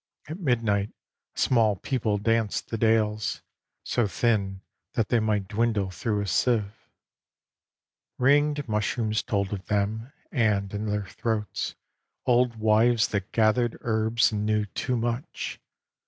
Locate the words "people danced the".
1.75-2.77